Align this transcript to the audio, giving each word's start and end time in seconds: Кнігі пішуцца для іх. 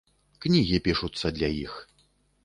Кнігі 0.45 0.79
пішуцца 0.87 1.31
для 1.35 1.49
іх. 1.65 1.73